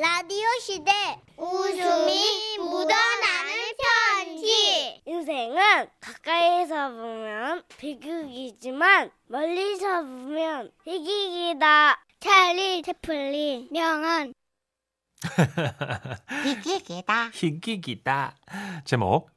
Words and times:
라디오 0.00 0.46
시대 0.62 0.90
웃음이 1.36 2.56
묻어나는 2.56 3.52
편지 4.16 5.02
인생은 5.04 5.88
가까이서 6.00 6.88
보면 6.92 7.62
비극이지만 7.76 9.10
멀리서 9.26 10.00
보면 10.00 10.72
희극이다. 10.86 12.02
찰리 12.18 12.80
채플린 12.80 13.68
명언 13.70 14.32
희귀기다 16.44 17.30
희귀기다. 17.34 18.36
제목 18.86 19.28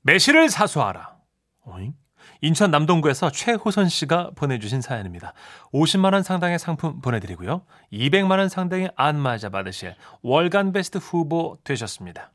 매실을 0.00 0.48
사수하라. 0.48 1.16
어잉? 1.64 1.94
인천 2.40 2.70
남동구에서 2.70 3.30
최호선 3.30 3.88
씨가 3.88 4.30
보내주신 4.36 4.80
사연입니다. 4.80 5.32
50만 5.72 6.12
원 6.12 6.22
상당의 6.22 6.58
상품 6.58 7.00
보내드리고요. 7.00 7.64
200만 7.92 8.38
원 8.38 8.48
상당의 8.48 8.92
안마자 8.96 9.48
받으실 9.48 9.94
월간 10.22 10.72
베스트 10.72 10.98
후보 10.98 11.58
되셨습니다. 11.64 12.32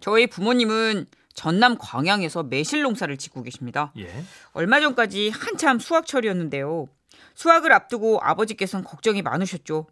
저희 0.00 0.26
부모님은 0.26 1.06
전남 1.34 1.76
광양에서 1.78 2.44
매실 2.44 2.82
농사를 2.82 3.16
짓고 3.16 3.42
계십니다. 3.42 3.92
예. 3.98 4.08
얼마 4.52 4.80
전까지 4.80 5.30
한참 5.30 5.80
수확철이었는데요. 5.80 6.86
수확을 7.34 7.72
앞두고 7.72 8.20
아버지께서는 8.22 8.84
걱정이 8.84 9.22
많으셨죠. 9.22 9.88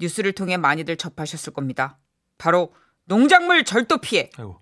뉴스를 0.00 0.32
통해 0.32 0.56
많이들 0.58 0.96
접하셨을 0.96 1.52
겁니다. 1.54 1.98
바로 2.36 2.74
농작물 3.04 3.64
절도 3.64 3.98
피해. 3.98 4.30
아이고. 4.36 4.60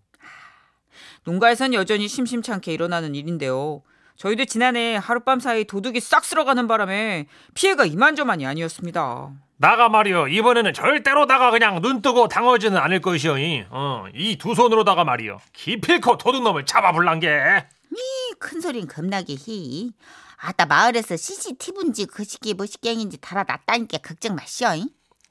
농가에선 1.25 1.75
여전히 1.75 2.07
심심찮게 2.07 2.73
일어나는 2.73 3.15
일인데요. 3.15 3.83
저희도 4.17 4.45
지난해 4.45 4.97
하룻밤 4.97 5.41
사이 5.41 5.65
도둑이 5.65 6.01
싹 6.01 6.25
쓸어가는 6.25 6.67
바람에 6.69 7.27
피해가 7.55 7.85
이만저만이 7.85 8.47
아니었습니다. 8.47 9.31
나가 9.57 9.89
말이여 9.89 10.29
이번에는 10.29 10.73
절대로 10.73 11.27
나가 11.27 11.51
그냥 11.51 11.81
눈 11.81 12.01
뜨고 12.03 12.29
당하지는 12.29 12.77
않을 12.77 13.01
것이여 13.01 13.37
어, 13.71 14.07
이 14.15 14.37
두 14.37 14.55
손으로다가 14.55 15.05
말이여 15.05 15.39
기필코 15.53 16.19
도둑놈을 16.19 16.65
잡아불란 16.67 17.21
게큰 17.21 18.61
소린 18.61 18.87
겁나게 18.87 19.35
히. 19.35 19.93
아따 20.37 20.67
마을에서 20.67 21.17
CCTV인지 21.17 22.07
그 22.07 22.25
시기 22.25 22.55
뭐시경인지 22.55 23.19
달아놨다니까 23.19 23.99
걱정 23.99 24.35
마시오. 24.35 24.75
잉? 24.75 24.89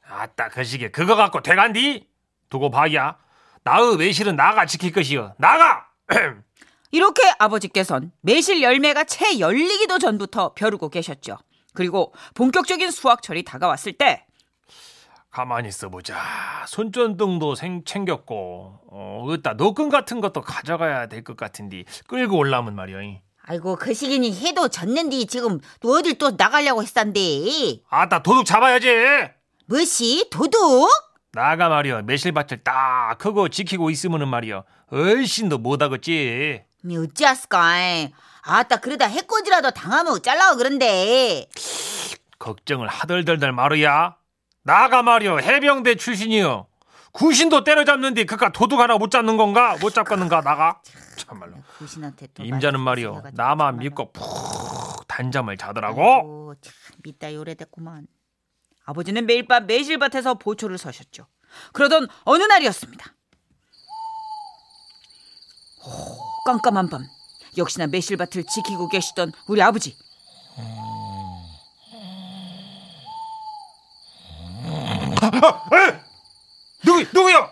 아따 0.09 0.49
그 0.49 0.63
시기에 0.63 0.89
그거 0.89 1.15
갖고 1.15 1.41
돼간디? 1.41 2.07
두고 2.49 2.69
봐야 2.69 3.17
나의 3.63 3.97
매실은 3.97 4.35
나가 4.35 4.65
지킬 4.65 4.91
것이여 4.91 5.35
나가 5.37 5.87
이렇게 6.93 7.23
아버지께선 7.39 8.11
매실 8.21 8.61
열매가 8.61 9.05
채 9.05 9.39
열리기도 9.39 9.97
전부터 9.97 10.53
벼르고 10.53 10.89
계셨죠. 10.89 11.39
그리고 11.73 12.13
본격적인 12.35 12.91
수확철이 12.91 13.43
다가왔을 13.43 13.93
때 13.93 14.27
가만히 15.31 15.69
있어보자. 15.69 16.15
손전등도 16.67 17.55
생, 17.55 17.83
챙겼고 17.83 18.79
어, 18.91 19.25
으따 19.31 19.53
노끈 19.55 19.89
같은 19.89 20.21
것도 20.21 20.41
가져가야 20.41 21.07
될 21.07 21.23
것 21.23 21.35
같은데 21.35 21.83
끌고 22.07 22.37
올라면 22.37 22.75
말이여 22.75 22.99
아이고 23.45 23.75
그 23.75 23.95
시기니 23.95 24.31
해도 24.45 24.67
졌는디 24.67 25.25
지금 25.25 25.59
또 25.79 25.93
어딜 25.97 26.19
또 26.19 26.31
나가려고 26.37 26.83
했단데. 26.83 27.19
아따 27.89 28.21
도둑 28.21 28.45
잡아야지. 28.45 28.87
뭐시? 29.65 30.27
도둑? 30.29 30.87
나가 31.31 31.69
말이여 31.69 32.03
매실밭을 32.03 32.63
딱 32.63 33.17
크고 33.17 33.49
지키고 33.49 33.89
있으면은 33.89 34.27
말이여 34.27 34.63
얼씬도 34.91 35.57
못하겠지. 35.57 36.61
미 36.65 36.72
어찌했을까? 36.91 38.09
아따 38.41 38.77
그러다 38.77 39.05
해코지라도 39.07 39.71
당하면 39.71 40.13
어쩌려고 40.13 40.57
그런데. 40.57 41.47
걱정을 42.39 42.87
하덜덜덜 42.87 43.51
마루야. 43.53 44.17
나가 44.63 45.01
말이여 45.01 45.37
해병대 45.39 45.95
출신이여. 45.95 46.67
구신도 47.13 47.63
때려잡는데 47.63 48.25
그깟 48.25 48.51
도둑 48.53 48.79
하나 48.79 48.97
못 48.97 49.11
잡는 49.11 49.37
건가? 49.37 49.77
못 49.79 49.93
잡겠는가 49.93 50.41
나가? 50.41 50.81
참말로. 51.15 51.53
구신한테 51.77 52.27
또 52.33 52.43
임자는 52.43 52.83
거슬려가지고 52.83 53.29
나만. 53.35 53.77
믿고 53.77 54.11
푹 54.11 55.07
단잠을 55.07 55.57
자더라고. 55.57 56.55
참 56.61 56.73
믿다 57.03 57.33
요래됐구만. 57.33 58.07
아버지는 58.85 59.25
매일 59.25 59.47
밤 59.47 59.67
매실밭에서 59.67 60.33
보초를 60.35 60.77
서셨죠. 60.77 61.27
그러던 61.71 62.07
어느 62.23 62.43
날이었습니다. 62.43 63.13
호, 65.85 66.17
깜깜한 66.45 66.89
밤 66.89 67.07
역시나 67.57 67.87
매실밭을 67.87 68.45
지키고 68.45 68.87
계시던 68.89 69.31
우리 69.47 69.61
아버지 69.61 69.95
누구 76.85 77.05
누구야? 77.13 77.49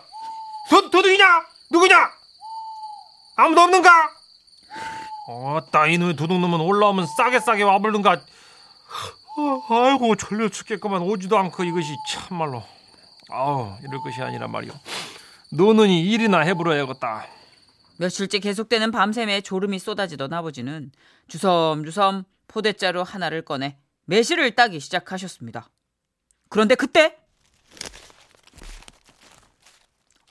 도 0.70 0.90
도둑이냐? 0.90 1.24
누구냐? 1.70 2.10
아무도 3.36 3.62
없는가? 3.62 4.10
어따 5.28 5.86
이놈의 5.86 6.16
도둑놈은 6.16 6.60
올라오면 6.60 7.06
싸게 7.06 7.40
싸게 7.40 7.62
와불는가? 7.62 8.20
어, 9.38 9.62
아이고 9.68 10.16
졸려 10.16 10.48
죽겠구만 10.48 11.00
오지도 11.02 11.38
않고 11.38 11.64
이것이 11.64 11.96
참말로 12.08 12.62
아우 13.30 13.74
이럴 13.82 14.00
것이 14.02 14.20
아니란 14.20 14.50
말이오. 14.50 14.72
이 15.88 16.12
일이나 16.12 16.40
해보려야겠다. 16.40 17.26
며칠째 18.02 18.40
계속되는 18.40 18.90
밤샘에 18.90 19.42
졸음이 19.42 19.78
쏟아지던 19.78 20.32
아버지는 20.32 20.90
주섬주섬 21.28 22.24
포대자루 22.48 23.02
하나를 23.02 23.44
꺼내 23.44 23.78
매실을 24.06 24.56
따기 24.56 24.80
시작하셨습니다. 24.80 25.70
그런데 26.48 26.74
그때 26.74 27.16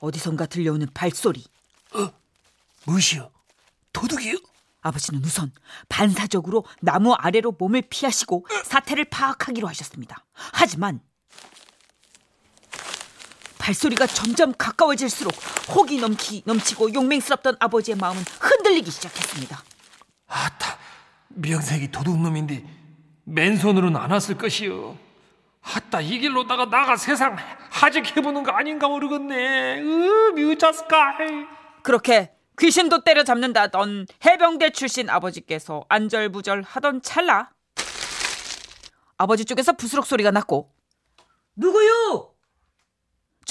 어디선가 0.00 0.46
들려오는 0.46 0.86
발소리. 0.92 1.44
무엇이여? 2.84 3.30
도둑이여? 3.94 4.36
아버지는 4.82 5.24
우선 5.24 5.50
반사적으로 5.88 6.66
나무 6.82 7.14
아래로 7.14 7.52
몸을 7.52 7.84
피하시고 7.88 8.48
사태를 8.64 9.06
파악하기로 9.06 9.66
하셨습니다. 9.68 10.26
하지만 10.34 11.00
발소리가 13.62 14.06
점점 14.08 14.52
가까워질수록 14.58 15.32
혹이 15.74 16.00
넘기, 16.00 16.42
넘치고 16.44 16.94
용맹스럽던 16.94 17.56
아버지의 17.60 17.96
마음은 17.96 18.20
흔들리기 18.40 18.90
시작했습니다. 18.90 19.62
아따 20.26 20.78
명색이 21.28 21.92
도둑놈인데 21.92 22.64
맨손으로는 23.24 24.00
안 24.00 24.10
왔을 24.10 24.36
것이여. 24.36 24.96
아따 25.62 26.00
이 26.00 26.18
길로다가 26.18 26.64
나가 26.68 26.96
세상 26.96 27.36
하직해보는 27.70 28.42
거 28.42 28.50
아닌가 28.50 28.88
모르겠네. 28.88 29.80
으 29.80 30.32
미우자스까. 30.34 31.18
그렇게 31.84 32.32
귀신도 32.58 33.04
때려잡는다던 33.04 34.06
해병대 34.26 34.70
출신 34.70 35.08
아버지께서 35.08 35.84
안절부절 35.88 36.62
하던 36.62 37.00
찰나 37.02 37.50
아버지 39.16 39.44
쪽에서 39.44 39.72
부스럭 39.74 40.04
소리가 40.04 40.32
났고 40.32 40.72
누구요? 41.54 42.31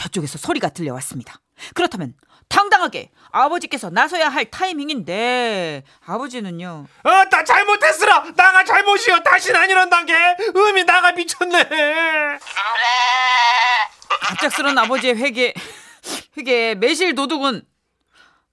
저쪽에서 0.01 0.37
소리가 0.39 0.69
들려왔습니다. 0.69 1.35
그렇다면 1.75 2.15
당당하게 2.49 3.11
아버지께서 3.31 3.89
나서야 3.91 4.29
할 4.29 4.49
타이밍인데 4.49 5.83
아버지는요 6.05 6.87
아따 7.03 7.43
잘못했으라. 7.43 8.23
나가 8.35 8.63
잘못이여. 8.63 9.19
다신 9.19 9.55
안 9.55 9.69
이런단 9.69 10.05
게. 10.05 10.13
음이 10.55 10.83
나가 10.85 11.11
미쳤네. 11.11 11.69
갑작스런 14.21 14.77
아버지의 14.77 15.15
회개 15.15 15.53
회개 16.37 16.75
매실 16.75 17.13
도둑은 17.15 17.61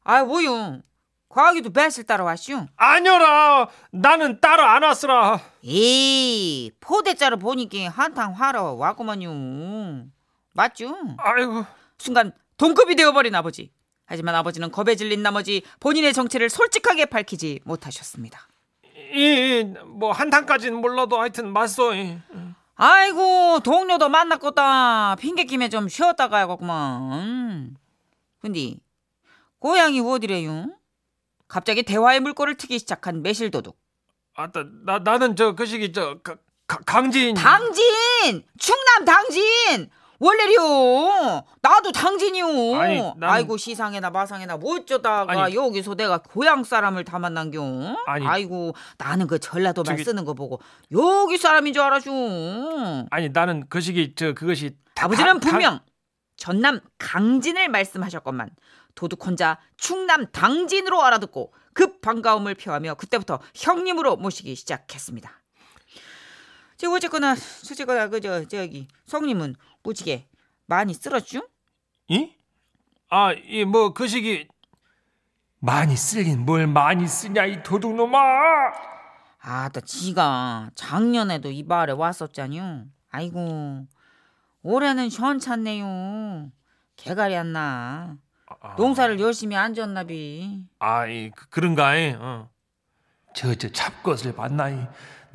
아 0.05 0.23
뭐요 0.25 0.81
과학이도 1.29 1.73
배실 1.73 2.05
따라 2.05 2.25
왔슈 2.25 2.67
아니라 2.77 3.69
나는 3.91 4.41
따로 4.41 4.65
안 4.65 4.83
왔으라. 4.83 5.41
에이 5.65 6.73
포대자루 6.81 7.39
보니까 7.39 7.89
한탕 7.91 8.35
화러 8.35 8.75
왔구만요. 8.75 10.09
맞죠? 10.59 10.93
아이고 11.19 11.65
순간 11.99 12.33
동급이 12.57 12.97
되어버린 12.97 13.33
아버지. 13.37 13.71
하지만 14.07 14.35
아버지는 14.35 14.73
겁에 14.73 14.97
질린 14.97 15.23
나머지 15.23 15.63
본인의 15.79 16.13
정체를 16.13 16.49
솔직하게 16.51 17.07
밝히지 17.07 17.61
못하셨습니다. 17.65 18.49
이뭐 19.15 20.11
한탕까지는 20.13 20.81
몰라도 20.81 21.21
하여튼 21.21 21.53
맞소. 21.53 21.95
이. 21.95 22.19
아이고 22.75 23.61
동료도 23.61 24.09
만났겠다. 24.09 25.15
핑계 25.17 25.45
김에 25.45 25.69
좀 25.69 25.89
쉬었다 25.89 26.29
가야겠구만. 26.29 27.77
근데 28.41 28.75
고향이 29.61 30.01
어디래요? 30.01 30.71
갑자기 31.47 31.83
대화의 31.85 32.19
물꼬를 32.21 32.57
트기 32.57 32.79
시작한 32.81 33.23
매실도둑. 33.23 33.79
아따 34.35 34.65
나 34.85 34.99
나는 34.99 35.37
저 35.37 35.55
그 35.55 35.67
시기 35.67 35.93
저 35.93 36.19
가, 36.23 36.37
가- 36.67 36.79
강진. 36.87 37.35
당진! 37.35 38.45
충남 38.59 39.05
당진! 39.05 39.91
원래요 40.19 41.45
나도 41.63 41.93
당진이요 41.93 42.47
아니, 42.77 42.99
나는- 43.01 43.23
아이고 43.25 43.57
시상에나 43.57 44.11
마상에나 44.11 44.57
뭐 44.57 44.77
어쩌다가 44.77 45.45
아니. 45.45 45.55
여기서 45.55 45.95
내가 45.95 46.19
고향 46.19 46.65
사람을 46.65 47.05
다 47.05 47.19
만난겨 47.19 47.97
아니. 48.07 48.27
아이고 48.27 48.75
나는 48.99 49.27
그 49.27 49.39
전라도 49.39 49.83
말 49.85 49.97
저기- 49.97 50.05
쓰는 50.05 50.25
거 50.25 50.35
보고 50.35 50.61
여기 50.93 51.39
사람인 51.39 51.73
줄 51.73 51.83
알았슈 51.83 53.07
아니 53.11 53.29
나는 53.31 53.65
그 53.69 53.81
시기 53.81 54.15
저 54.17 54.33
그것이 54.33 54.77
다- 54.95 55.05
아버지는 55.07 55.41
다- 55.41 55.51
분명 55.51 55.81
전남 56.37 56.81
강진을 56.99 57.69
말씀하셨건만 57.69 58.51
도둑 58.95 59.25
혼자 59.27 59.59
충남 59.77 60.27
당진으로 60.33 61.03
알아듣고 61.05 61.53
급 61.75 62.01
반가움을 62.01 62.55
표하며 62.57 62.95
그때부터 62.95 63.39
형님으로 63.55 64.17
모시기 64.17 64.57
시작했습니다. 64.57 65.31
저 66.89 66.95
어쨌거나 66.95 67.33
어쨌거나 67.33 68.09
그저 68.09 68.45
저기 68.47 68.89
성님은 69.07 69.57
무지개 69.83 70.27
많이 70.67 70.95
쓸었죠? 70.95 71.47
이? 72.09 72.35
아, 73.11 73.33
이 73.33 73.63
뭐 73.65 73.93
그 73.93 74.09
시기 74.09 74.49
많이 75.61 75.97
쓸긴 75.97 76.45
뭘 76.47 76.67
많이 76.67 77.07
쓰냐 77.07 77.45
이 77.47 77.63
도둑놈아. 77.63 78.19
아따 79.41 79.81
지가 79.81 80.71
작년에도 80.75 81.51
이 81.51 81.63
마을에 81.63 81.93
왔었잖요. 81.93 82.87
아이고 83.11 83.87
올해는 84.63 85.11
현찮네요. 85.11 86.51
개갈이 86.97 87.37
안 87.37 87.53
나. 87.53 88.17
아, 88.61 88.75
농사를 88.77 89.21
열심히 89.21 89.57
안 89.57 89.75
졌나비. 89.75 90.65
아, 90.79 91.07
이 91.07 91.31
그, 91.31 91.49
그런가이. 91.51 92.15
어. 92.19 92.51
저저 93.35 93.69
잡것을 93.71 94.35
봤나이. 94.35 94.87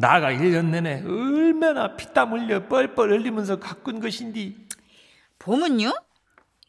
나가 0.04 0.32
1년 0.34 0.66
내내 0.66 1.02
얼마나 1.06 1.96
피땀 1.96 2.34
흘려 2.34 2.68
뻘뻘 2.68 3.10
흘리면서 3.12 3.58
가꾼 3.58 4.02
것인디. 4.02 4.68
봄은요? 5.40 5.94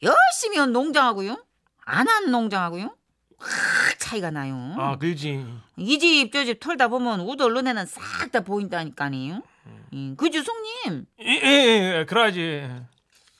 열심히 0.02 0.58
한 0.58 0.72
농장하고요. 0.72 1.42
안 1.84 2.06
한 2.08 2.31
농장하고요. 2.31 2.94
확 3.38 3.98
차이가 3.98 4.31
나요. 4.31 4.54
아, 4.78 4.96
그지. 4.98 5.44
이 5.76 5.98
집 5.98 6.31
저 6.32 6.44
집 6.44 6.60
털다 6.60 6.86
보면 6.86 7.20
우덜 7.20 7.52
눈에는 7.54 7.84
싹 7.86 8.31
다 8.31 8.40
보인다니까요. 8.40 9.42
음, 9.92 10.14
그죠 10.16 10.40
송님? 10.42 11.06
예, 11.20 11.40
예, 11.42 11.98
예, 11.98 12.04
그러지. 12.06 12.69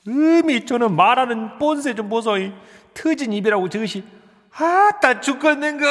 음이 0.09 0.67
저는 0.67 0.97
말하는 0.97 1.59
본세 1.61 1.95
좀 1.95 2.09
보소 2.09 2.39
이. 2.39 2.53
터진 2.95 3.33
입이라고 3.33 3.69
저것이. 3.69 4.03
아따 4.57 5.21
죽겠는 5.21 5.79
거. 5.79 5.87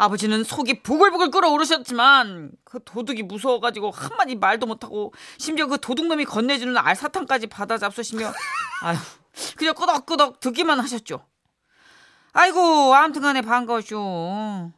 아버지는 0.00 0.44
속이 0.44 0.82
부글부글 0.82 1.30
끓어오르셨지만 1.30 2.52
그 2.64 2.80
도둑이 2.82 3.22
무서워가지고 3.22 3.90
한마디 3.90 4.34
말도 4.34 4.66
못하고 4.66 5.12
심지어 5.36 5.66
그 5.66 5.78
도둑놈이 5.78 6.24
건네주는 6.24 6.74
알사탕까지 6.74 7.48
받아 7.48 7.76
잡수시며 7.76 8.32
아휴 8.82 8.98
그냥 9.56 9.74
끄덕끄덕 9.74 10.40
듣기만 10.40 10.80
하셨죠. 10.80 11.22
아이고 12.32 12.94
아무튼간에 12.94 13.42
반가워쇼. 13.42 14.72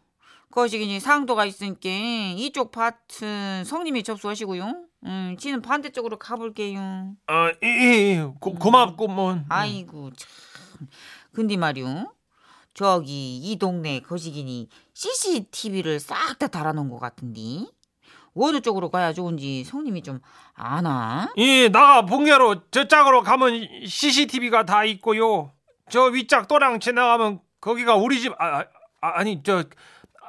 거시기니 0.50 0.98
상도가 0.98 1.44
있으니까 1.46 1.88
이쪽 2.36 2.72
밭은 2.72 3.64
성님이 3.64 4.02
접수하시고요. 4.02 4.74
음, 5.04 5.36
지는 5.38 5.62
반대쪽으로 5.62 6.18
가볼게요. 6.18 7.14
어, 7.28 7.48
이, 7.62 7.66
이, 7.66 8.22
고, 8.40 8.54
고맙고 8.54 9.06
뭐. 9.06 9.40
아이고 9.48 10.10
참. 10.16 10.30
근데 11.32 11.56
말이요. 11.56 12.12
저기 12.74 13.36
이 13.38 13.56
동네 13.56 14.00
거시기니 14.00 14.68
CCTV를 14.94 16.00
싹 16.00 16.38
다 16.38 16.46
달아놓은 16.48 16.88
것 16.88 16.98
같은데 16.98 17.66
어느 18.34 18.60
쪽으로 18.60 18.90
가야 18.90 19.12
좋은지 19.12 19.62
성님이 19.64 20.02
좀 20.02 20.20
아나? 20.54 21.30
이 21.36 21.68
나가 21.70 22.06
본게로 22.06 22.70
저 22.70 22.88
짝으로 22.88 23.22
가면 23.22 23.86
CCTV가 23.86 24.64
다 24.64 24.84
있고요. 24.84 25.52
저 25.90 26.04
위짝 26.04 26.48
또랑 26.48 26.80
지나가면 26.80 27.40
거기가 27.60 27.96
우리 27.96 28.20
집 28.20 28.32
아, 28.38 28.64
아, 29.00 29.24
니저 29.24 29.64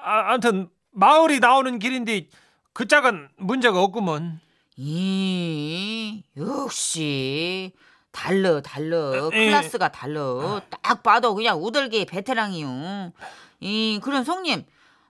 아, 0.04 0.32
아무튼 0.34 0.70
마을이 0.92 1.40
나오는 1.40 1.80
길인데 1.80 2.28
그 2.74 2.88
짝은 2.88 3.30
문제가 3.38 3.82
없구먼. 3.82 4.42
이 4.76 6.24
역시 6.36 7.72
달러 8.14 8.62
달러 8.62 9.16
에, 9.16 9.18
에. 9.18 9.52
클래스가 9.52 9.90
달러 9.92 10.62
딱 10.82 11.04
봐도 11.04 11.36
그냥 11.36 11.62
우들기 11.62 12.06
베테랑이요. 12.06 13.12
이 13.60 14.00
그런 14.02 14.24
성님 14.24 14.66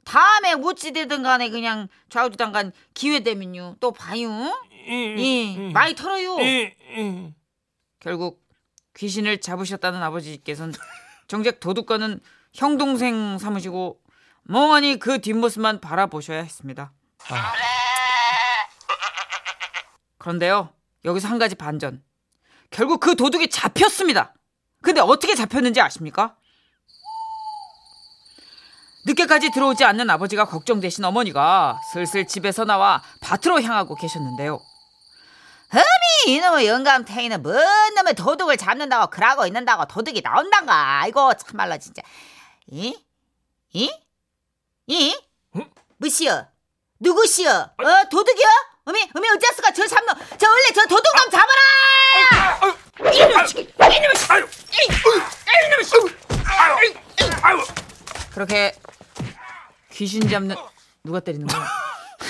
다음에 0.06 0.56
무찌되든 0.56 1.22
간에 1.22 1.50
그냥 1.50 1.88
좌우지단 2.10 2.52
간 2.52 2.72
기회 2.96 3.20
되면요 3.20 3.76
또 3.80 3.92
봐요. 3.92 4.30
이, 4.88 5.16
이 5.18 5.72
많이 5.74 5.94
털어요. 5.96 6.38
결국 8.00 8.42
귀신을 8.96 9.40
잡으셨다는 9.42 10.02
아버지께서는 10.02 10.74
정작 11.28 11.60
도둑과는 11.60 12.20
형 12.54 12.78
동생 12.78 13.38
삼으시고 13.38 14.00
멍하니 14.44 14.98
그 15.00 15.20
뒷모습만 15.20 15.82
바라보셔야 15.82 16.42
했습니다. 16.42 16.94
그런데요 20.18 20.70
여기서 21.06 21.28
한 21.28 21.38
가지 21.38 21.56
반전. 21.56 22.02
결국 22.70 23.00
그 23.00 23.16
도둑이 23.16 23.50
잡혔습니다. 23.50 24.34
근데 24.82 25.02
어떻게 25.02 25.36
잡혔는지 25.36 25.82
아십니까? 25.82 26.36
늦게까지 29.06 29.52
들어오지 29.52 29.84
않는 29.84 30.10
아버지가 30.10 30.46
걱정되신 30.46 31.04
어머니가 31.04 31.80
슬슬 31.94 32.26
집에서 32.26 32.64
나와 32.64 33.04
밭으로 33.22 33.62
향하고 33.62 33.96
계셨는데요. 33.96 34.60
흠이 35.72 36.36
이놈의 36.36 36.68
영감탱이는 36.68 37.42
뭔 37.42 37.56
놈의 37.96 38.14
도둑을 38.14 38.58
잡는다고 38.58 39.10
그러고 39.10 39.46
있는다고 39.46 39.86
도둑이 39.86 40.22
나온단가 40.22 41.02
아이고 41.02 41.34
참말로 41.34 41.78
진짜 41.80 42.02
이? 42.68 42.96
이? 43.74 43.92
이? 44.88 45.18
무시여 45.98 46.48
누구시여 47.00 47.52
어 47.52 48.10
도둑이여? 48.10 48.48
어미 48.86 49.10
어미 49.16 49.30
어째스가 49.30 49.72
저 49.72 49.88
잡노 49.88 50.14
저 50.38 50.50
원래 50.50 50.64
저 50.76 50.82
도둑놈 50.82 51.30
잡아라 51.32 51.62
그렇게 58.32 58.74
귀신 59.92 60.28
잡는 60.28 60.56
누가 61.04 61.20
때리는 61.20 61.46
거야? 61.48 61.66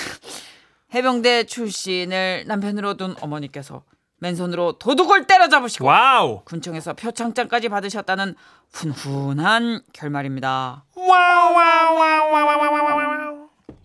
해병대 0.94 1.44
출신을 1.46 2.44
남편으로 2.46 2.96
둔 2.96 3.16
어머니께서 3.20 3.82
맨손으로 4.18 4.78
도둑을 4.78 5.26
때려잡으시고 5.26 5.86
와우. 5.86 6.42
군청에서 6.44 6.94
표창장까지 6.94 7.68
받으셨다는 7.68 8.34
훈훈한 8.72 9.82
결말입니다. 9.92 10.84
와우. 10.94 11.54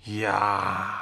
이야. 0.08 1.02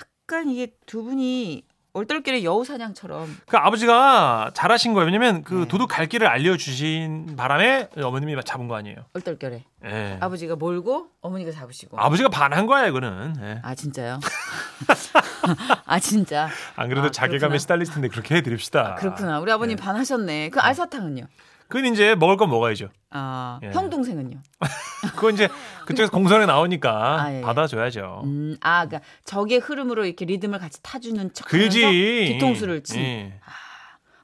약간 0.00 0.48
이게 0.48 0.72
두 0.86 1.02
분이 1.02 1.64
얼떨결에 1.94 2.42
여우 2.42 2.64
사냥처럼 2.64 3.36
그 3.46 3.56
아버지가 3.58 4.50
잘하신 4.54 4.94
거예요. 4.94 5.04
왜냐면 5.06 5.44
그 5.44 5.54
네. 5.54 5.68
도둑 5.68 5.88
갈 5.88 6.06
길을 6.06 6.26
알려주신 6.26 7.34
바람에 7.36 7.90
어머님이 7.96 8.34
잡은 8.44 8.66
거 8.66 8.76
아니에요. 8.76 8.96
얼떨결에 9.12 9.64
예. 9.84 10.16
아버지가 10.20 10.56
몰고 10.56 11.08
어머니가 11.20 11.50
잡으시고 11.52 12.00
아버지가 12.00 12.30
반한 12.30 12.66
거야 12.66 12.86
이거는. 12.86 13.34
예. 13.42 13.60
아 13.62 13.74
진짜요? 13.74 14.20
아 15.84 15.98
진짜 15.98 16.48
안 16.76 16.88
그래도 16.88 17.08
아, 17.08 17.10
자괴감에. 17.10 17.58
시달릴 17.58 17.86
텐데 17.86 18.08
그렇게 18.08 18.36
해드립시다. 18.36 18.94
그렇구나 18.94 19.40
우리 19.40 19.52
아버님 19.52 19.76
네. 19.76 19.82
반하셨네. 19.82 20.48
그 20.50 20.60
알사탕은요? 20.60 21.26
그건 21.72 21.90
이제 21.92 22.14
먹을 22.14 22.36
건 22.36 22.50
먹어야죠. 22.50 22.88
아 23.10 23.58
예. 23.62 23.70
형 23.72 23.88
동생은요? 23.88 24.36
그건 25.16 25.32
이제 25.34 25.48
그쪽에서 25.86 26.10
공선에 26.12 26.44
나오니까 26.44 27.22
아, 27.22 27.34
예. 27.34 27.40
받아줘야죠. 27.40 28.22
음, 28.24 28.56
아, 28.60 28.84
그러니까 28.86 29.08
적의 29.24 29.58
흐름으로 29.58 30.04
이렇게 30.04 30.26
리듬을 30.26 30.58
같이 30.58 30.82
타주는 30.82 31.32
척하면서 31.32 31.46
그지. 31.66 31.80
뒤통수를 32.32 32.82
치. 32.82 32.98
예. 33.00 33.40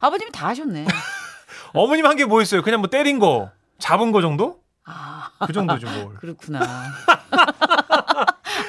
아버님이 0.00 0.30
다 0.30 0.48
하셨네. 0.48 0.86
어머님 1.72 2.04
한 2.06 2.16
게 2.16 2.26
뭐 2.26 2.42
있어요? 2.42 2.60
그냥 2.62 2.80
뭐 2.80 2.90
때린 2.90 3.18
거, 3.18 3.50
잡은 3.78 4.12
거 4.12 4.20
정도? 4.20 4.58
아, 4.84 5.30
그 5.46 5.52
정도죠 5.54 5.86
뭘. 5.90 6.14
그렇구나. 6.20 6.60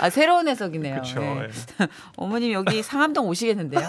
아, 0.01 0.09
새로운 0.09 0.47
해석이네요. 0.47 0.93
그렇죠. 0.95 1.19
네. 1.19 1.47
예. 1.81 1.87
어머님 2.15 2.53
여기 2.53 2.81
상암동 2.81 3.27
오시겠는데요? 3.27 3.81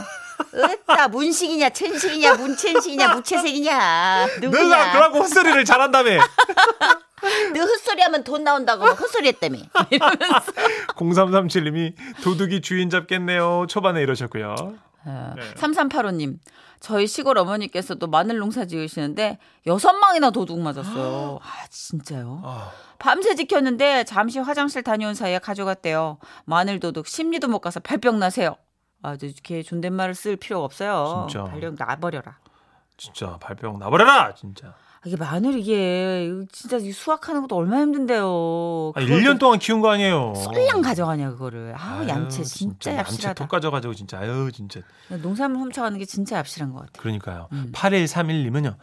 으따 0.54 1.08
문식이냐 1.08 1.70
천식이냐 1.70 2.34
문천식이냐 2.34 3.14
무채색이냐 3.14 4.26
누구냐 4.40 4.62
너가 4.62 4.92
그러고 4.92 5.18
헛소리를 5.20 5.64
잘한다며. 5.64 6.20
너 7.54 7.60
헛소리하면 7.60 8.24
돈 8.24 8.44
나온다고 8.44 8.84
막 8.84 8.98
헛소리 8.98 9.28
했다며 9.28 9.58
0337님이 10.96 11.94
도둑이 12.22 12.60
주인 12.62 12.88
잡겠네요. 12.90 13.66
초반에 13.68 14.00
이러셨고요. 14.02 14.54
아, 15.04 15.34
네. 15.36 15.42
3385님. 15.54 16.38
저희 16.80 17.06
시골 17.06 17.36
어머니께서도 17.36 18.06
마늘 18.06 18.38
농사 18.38 18.64
지으시는데 18.64 19.38
여섯 19.66 19.92
망이나 19.92 20.30
도둑 20.30 20.58
맞았어요. 20.60 21.38
아, 21.42 21.66
진짜요? 21.68 22.40
아, 22.42 22.72
밤새 22.98 23.34
지켰는데 23.34 24.04
잠시 24.04 24.38
화장실 24.38 24.82
다녀온 24.82 25.14
사이에 25.14 25.38
가져갔대요. 25.38 26.18
마늘 26.46 26.80
도둑 26.80 27.06
심리도 27.06 27.48
못 27.48 27.60
가서 27.60 27.80
발병 27.80 28.18
나세요. 28.18 28.56
아, 29.02 29.16
이렇게 29.20 29.62
존댓말을 29.62 30.14
쓸 30.14 30.36
필요가 30.36 30.64
없어요. 30.64 31.26
진짜. 31.28 31.44
발령 31.44 31.74
나버려라. 31.78 32.38
진짜 32.96 33.38
발병 33.40 33.78
나버려라 33.78 34.34
진짜. 34.34 34.68
아, 34.68 35.02
이게 35.06 35.16
마늘 35.16 35.58
이게 35.58 36.30
진짜 36.52 36.76
이 36.76 36.92
수확하는 36.92 37.40
것도 37.40 37.56
얼마나 37.56 37.80
힘든데요. 37.82 38.92
그걸 38.94 39.08
1년 39.08 39.32
또 39.34 39.38
동안 39.38 39.58
키운 39.58 39.80
거 39.80 39.88
아니에요. 39.90 40.34
쏠랑 40.34 40.82
가져가냐 40.82 41.30
그거를. 41.30 41.74
아, 41.74 42.00
아유, 42.00 42.08
얌체 42.08 42.44
진짜 42.44 42.94
얌체 42.96 43.28
얍실하다. 43.28 43.34
톡 43.36 43.48
가져가지고 43.48 43.94
진짜 43.94 44.18
아유 44.18 44.50
진짜 44.52 44.82
농산물 45.22 45.62
훔쳐가는 45.62 45.98
게 45.98 46.04
진짜 46.04 46.42
얍실한 46.42 46.74
것 46.74 46.80
같아. 46.80 47.00
그러니까요. 47.00 47.48
음. 47.52 47.72
8131님은요. 47.72 48.76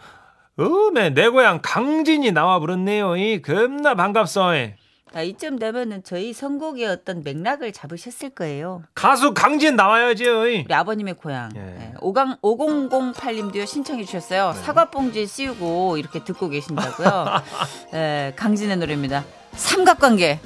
어메 0.58 1.12
내 1.12 1.30
고향 1.30 1.60
강진이 1.62 2.32
나와 2.32 2.58
부르네요. 2.58 3.16
이 3.18 3.44
겁나 3.44 3.94
반갑소. 3.94 4.56
이. 4.56 4.74
자, 5.14 5.22
이쯤 5.22 5.58
되면은 5.60 6.04
저희 6.04 6.34
선곡의 6.34 6.86
어떤 6.88 7.24
맥락을 7.24 7.72
잡으셨을 7.72 8.32
거예요. 8.32 8.84
가수 8.94 9.34
강진 9.34 9.76
나와야지. 9.76 10.24
이. 10.26 10.28
우리 10.66 10.74
아버님의 10.74 11.16
고향. 11.16 11.50
예. 11.56 11.60
예. 11.60 11.94
50, 12.02 12.42
5008님도요 12.42 13.66
신청해 13.66 14.04
주셨어요. 14.04 14.54
네. 14.54 14.62
사과봉지 14.62 15.26
씌우고 15.26 15.98
이렇게 15.98 16.24
듣고 16.24 16.50
계신다고요. 16.50 17.26
예, 17.94 18.34
강진의 18.36 18.78
노래입니다. 18.78 19.24
삼각관계. 19.54 20.40